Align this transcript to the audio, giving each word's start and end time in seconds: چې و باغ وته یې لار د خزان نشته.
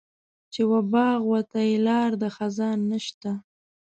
چې 0.53 0.61
و 0.69 0.71
باغ 0.93 1.19
وته 1.31 1.59
یې 1.69 1.75
لار 1.87 2.09
د 2.21 2.23
خزان 2.35 2.79
نشته. 2.91 3.31